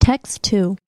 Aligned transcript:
Text 0.00 0.42
2 0.44 0.78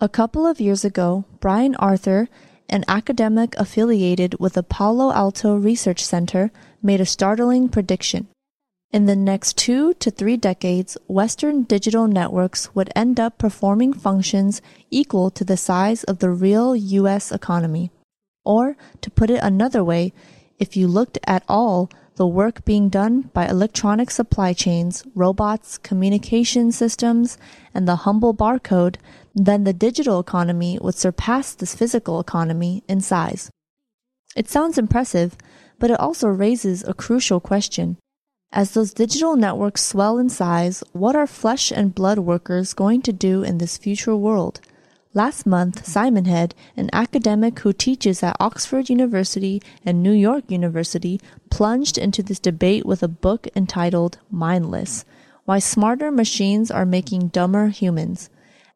A 0.00 0.08
couple 0.08 0.46
of 0.46 0.62
years 0.62 0.82
ago, 0.82 1.26
Brian 1.40 1.74
Arthur, 1.74 2.30
an 2.70 2.82
academic 2.88 3.54
affiliated 3.56 4.34
with 4.40 4.54
the 4.54 4.62
Palo 4.62 5.12
Alto 5.12 5.54
Research 5.54 6.02
Center, 6.02 6.50
made 6.82 7.02
a 7.02 7.06
startling 7.06 7.68
prediction. 7.68 8.26
In 8.90 9.04
the 9.04 9.14
next 9.14 9.58
two 9.58 9.92
to 10.00 10.10
three 10.10 10.38
decades, 10.38 10.96
Western 11.06 11.64
digital 11.64 12.08
networks 12.08 12.74
would 12.74 12.90
end 12.96 13.20
up 13.20 13.36
performing 13.36 13.92
functions 13.92 14.62
equal 14.90 15.30
to 15.30 15.44
the 15.44 15.58
size 15.58 16.02
of 16.04 16.20
the 16.20 16.30
real 16.30 16.74
US 16.74 17.30
economy. 17.30 17.90
Or, 18.42 18.78
to 19.02 19.10
put 19.10 19.28
it 19.28 19.40
another 19.42 19.84
way, 19.84 20.14
if 20.58 20.78
you 20.78 20.88
looked 20.88 21.18
at 21.26 21.44
all 21.46 21.90
the 22.18 22.26
work 22.26 22.64
being 22.64 22.88
done 22.88 23.30
by 23.32 23.46
electronic 23.46 24.10
supply 24.10 24.52
chains, 24.52 25.04
robots, 25.14 25.78
communication 25.78 26.72
systems, 26.72 27.38
and 27.72 27.86
the 27.86 28.02
humble 28.04 28.34
barcode, 28.34 28.96
then 29.36 29.62
the 29.62 29.72
digital 29.72 30.18
economy 30.18 30.78
would 30.82 30.96
surpass 30.96 31.54
this 31.54 31.76
physical 31.76 32.18
economy 32.18 32.82
in 32.88 33.00
size. 33.00 33.50
It 34.34 34.48
sounds 34.48 34.78
impressive, 34.78 35.36
but 35.78 35.92
it 35.92 36.00
also 36.00 36.26
raises 36.26 36.82
a 36.82 36.92
crucial 36.92 37.38
question. 37.38 37.96
As 38.50 38.72
those 38.72 38.92
digital 38.92 39.36
networks 39.36 39.82
swell 39.84 40.18
in 40.18 40.28
size, 40.28 40.82
what 40.92 41.14
are 41.14 41.26
flesh 41.26 41.70
and 41.70 41.94
blood 41.94 42.18
workers 42.18 42.74
going 42.74 43.00
to 43.02 43.12
do 43.12 43.44
in 43.44 43.58
this 43.58 43.78
future 43.78 44.16
world? 44.16 44.60
Last 45.14 45.46
month, 45.46 45.86
Simon 45.86 46.26
Head, 46.26 46.54
an 46.76 46.90
academic 46.92 47.60
who 47.60 47.72
teaches 47.72 48.22
at 48.22 48.36
Oxford 48.38 48.90
University 48.90 49.62
and 49.84 50.02
New 50.02 50.12
York 50.12 50.44
University, 50.48 51.18
plunged 51.50 51.96
into 51.96 52.22
this 52.22 52.38
debate 52.38 52.84
with 52.84 53.02
a 53.02 53.08
book 53.08 53.48
entitled 53.56 54.18
Mindless 54.30 55.06
Why 55.46 55.60
Smarter 55.60 56.10
Machines 56.10 56.70
Are 56.70 56.84
Making 56.84 57.28
Dumber 57.28 57.68
Humans. 57.68 58.28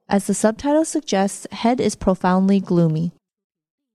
As 0.09 0.27
the 0.27 0.33
subtitle 0.33 0.87
suggests, 0.87 1.47
Head 1.52 1.80
is 1.80 1.95
profoundly 1.95 2.61
gloomy. 2.61 3.13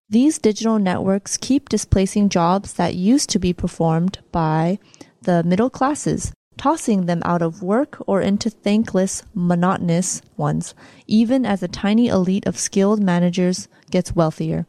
These 0.07 0.37
digital 0.37 0.77
networks 0.77 1.37
keep 1.37 1.69
displacing 1.69 2.29
jobs 2.29 2.73
that 2.73 2.93
used 2.93 3.31
to 3.31 3.39
be 3.39 3.51
performed 3.51 4.19
by 4.31 4.77
the 5.23 5.43
middle 5.43 5.71
classes, 5.71 6.31
tossing 6.57 7.05
them 7.05 7.21
out 7.23 7.41
of 7.41 7.61
work 7.61 8.01
or 8.07 8.21
into 8.21 8.49
thankless, 8.49 9.23
monotonous 9.33 10.21
ones, 10.35 10.73
even 11.05 11.45
as 11.45 11.61
a 11.61 11.67
tiny 11.67 12.07
elite 12.07 12.45
of 12.45 12.57
skilled 12.57 13.01
managers 13.01 13.67
gets 13.91 14.15
wealthier. 14.15 14.65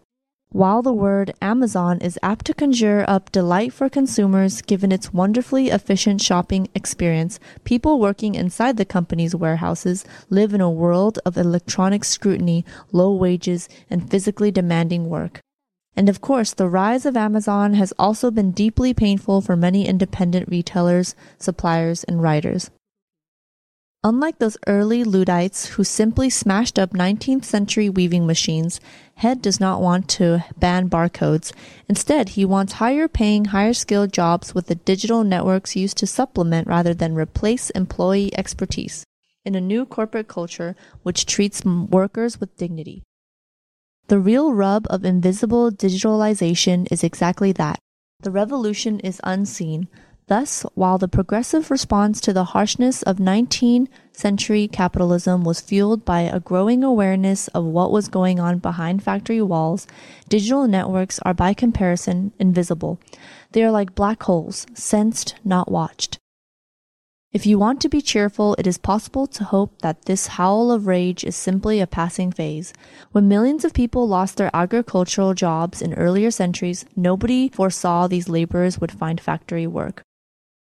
While 0.50 0.80
the 0.80 0.94
word 0.94 1.34
Amazon 1.42 1.98
is 1.98 2.18
apt 2.22 2.46
to 2.46 2.54
conjure 2.54 3.04
up 3.06 3.30
delight 3.30 3.70
for 3.70 3.90
consumers 3.90 4.62
given 4.62 4.92
its 4.92 5.12
wonderfully 5.12 5.68
efficient 5.68 6.22
shopping 6.22 6.68
experience, 6.74 7.38
people 7.64 8.00
working 8.00 8.34
inside 8.34 8.78
the 8.78 8.86
company's 8.86 9.34
warehouses 9.34 10.06
live 10.30 10.54
in 10.54 10.62
a 10.62 10.70
world 10.70 11.18
of 11.26 11.36
electronic 11.36 12.02
scrutiny, 12.02 12.64
low 12.92 13.12
wages, 13.14 13.68
and 13.90 14.10
physically 14.10 14.50
demanding 14.50 15.10
work. 15.10 15.40
And 15.98 16.08
of 16.08 16.20
course, 16.20 16.54
the 16.54 16.68
rise 16.68 17.04
of 17.06 17.16
Amazon 17.16 17.74
has 17.74 17.92
also 17.98 18.30
been 18.30 18.52
deeply 18.52 18.94
painful 18.94 19.40
for 19.40 19.56
many 19.56 19.84
independent 19.88 20.48
retailers, 20.48 21.16
suppliers, 21.38 22.04
and 22.04 22.22
writers. 22.22 22.70
Unlike 24.04 24.38
those 24.38 24.56
early 24.68 25.02
Luddites 25.02 25.70
who 25.70 25.82
simply 25.82 26.30
smashed 26.30 26.78
up 26.78 26.92
19th 26.92 27.44
century 27.44 27.88
weaving 27.88 28.28
machines, 28.28 28.78
Head 29.16 29.42
does 29.42 29.58
not 29.58 29.82
want 29.82 30.08
to 30.10 30.44
ban 30.56 30.88
barcodes. 30.88 31.52
Instead, 31.88 32.28
he 32.28 32.44
wants 32.44 32.74
higher 32.74 33.08
paying, 33.08 33.46
higher 33.46 33.72
skilled 33.72 34.12
jobs 34.12 34.54
with 34.54 34.68
the 34.68 34.76
digital 34.76 35.24
networks 35.24 35.74
used 35.74 35.96
to 35.96 36.06
supplement 36.06 36.68
rather 36.68 36.94
than 36.94 37.16
replace 37.16 37.70
employee 37.70 38.30
expertise 38.38 39.04
in 39.44 39.56
a 39.56 39.60
new 39.60 39.84
corporate 39.84 40.28
culture 40.28 40.76
which 41.02 41.26
treats 41.26 41.64
workers 41.64 42.38
with 42.38 42.56
dignity. 42.56 43.02
The 44.08 44.18
real 44.18 44.54
rub 44.54 44.86
of 44.88 45.04
invisible 45.04 45.70
digitalization 45.70 46.88
is 46.90 47.04
exactly 47.04 47.52
that. 47.52 47.78
The 48.22 48.30
revolution 48.30 49.00
is 49.00 49.20
unseen. 49.22 49.86
Thus, 50.28 50.62
while 50.74 50.96
the 50.96 51.08
progressive 51.08 51.70
response 51.70 52.18
to 52.22 52.32
the 52.32 52.44
harshness 52.44 53.02
of 53.02 53.18
19th 53.18 53.88
century 54.12 54.66
capitalism 54.66 55.44
was 55.44 55.60
fueled 55.60 56.06
by 56.06 56.22
a 56.22 56.40
growing 56.40 56.82
awareness 56.82 57.48
of 57.48 57.66
what 57.66 57.92
was 57.92 58.08
going 58.08 58.40
on 58.40 58.60
behind 58.60 59.02
factory 59.02 59.42
walls, 59.42 59.86
digital 60.30 60.66
networks 60.66 61.18
are 61.26 61.34
by 61.34 61.52
comparison 61.52 62.32
invisible. 62.38 62.98
They 63.52 63.62
are 63.62 63.70
like 63.70 63.94
black 63.94 64.22
holes, 64.22 64.66
sensed, 64.72 65.34
not 65.44 65.70
watched. 65.70 66.18
If 67.30 67.44
you 67.44 67.58
want 67.58 67.82
to 67.82 67.90
be 67.90 68.00
cheerful, 68.00 68.54
it 68.58 68.66
is 68.66 68.78
possible 68.78 69.26
to 69.26 69.44
hope 69.44 69.82
that 69.82 70.06
this 70.06 70.38
howl 70.38 70.72
of 70.72 70.86
rage 70.86 71.24
is 71.24 71.36
simply 71.36 71.78
a 71.78 71.86
passing 71.86 72.32
phase. 72.32 72.72
When 73.12 73.28
millions 73.28 73.66
of 73.66 73.74
people 73.74 74.08
lost 74.08 74.38
their 74.38 74.50
agricultural 74.54 75.34
jobs 75.34 75.82
in 75.82 75.92
earlier 75.92 76.30
centuries, 76.30 76.86
nobody 76.96 77.50
foresaw 77.50 78.06
these 78.06 78.30
laborers 78.30 78.80
would 78.80 78.90
find 78.90 79.20
factory 79.20 79.66
work. 79.66 80.00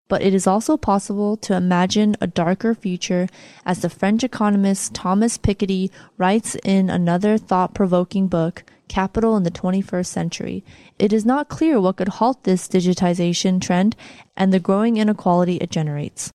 But 0.08 0.22
it 0.22 0.34
is 0.34 0.48
also 0.48 0.76
possible 0.76 1.36
to 1.36 1.54
imagine 1.54 2.16
a 2.20 2.26
darker 2.26 2.74
future 2.74 3.28
as 3.64 3.80
the 3.80 3.88
French 3.88 4.24
economist 4.24 4.92
Thomas 4.92 5.38
Piketty 5.38 5.90
writes 6.18 6.56
in 6.64 6.90
another 6.90 7.38
thought 7.38 7.74
provoking 7.74 8.26
book, 8.26 8.64
Capital 8.88 9.36
in 9.36 9.44
the 9.44 9.52
21st 9.52 10.06
Century. 10.06 10.64
It 10.98 11.12
is 11.12 11.24
not 11.24 11.48
clear 11.48 11.80
what 11.80 11.96
could 11.96 12.08
halt 12.08 12.42
this 12.42 12.66
digitization 12.66 13.60
trend 13.60 13.94
and 14.36 14.52
the 14.52 14.58
growing 14.58 14.96
inequality 14.96 15.58
it 15.58 15.70
generates. 15.70 16.32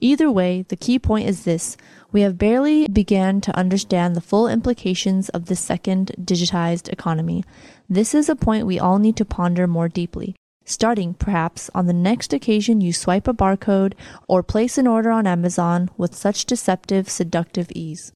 Either 0.00 0.30
way, 0.30 0.62
the 0.68 0.76
key 0.76 0.98
point 0.98 1.28
is 1.28 1.44
this. 1.44 1.76
We 2.12 2.20
have 2.20 2.38
barely 2.38 2.86
began 2.88 3.40
to 3.42 3.56
understand 3.56 4.14
the 4.14 4.20
full 4.20 4.48
implications 4.48 5.28
of 5.30 5.46
this 5.46 5.60
second 5.60 6.12
digitized 6.20 6.88
economy. 6.88 7.44
This 7.88 8.14
is 8.14 8.28
a 8.28 8.36
point 8.36 8.66
we 8.66 8.78
all 8.78 8.98
need 8.98 9.16
to 9.16 9.24
ponder 9.24 9.66
more 9.66 9.88
deeply, 9.88 10.36
starting 10.64 11.14
perhaps 11.14 11.68
on 11.74 11.86
the 11.86 11.92
next 11.92 12.32
occasion 12.32 12.80
you 12.80 12.92
swipe 12.92 13.26
a 13.26 13.34
barcode 13.34 13.94
or 14.28 14.42
place 14.42 14.78
an 14.78 14.86
order 14.86 15.10
on 15.10 15.26
Amazon 15.26 15.90
with 15.96 16.14
such 16.14 16.46
deceptive, 16.46 17.08
seductive 17.08 17.72
ease. 17.74 18.12